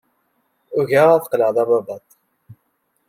[0.79, 2.07] Ugaɣ ad qqleɣ d ababat.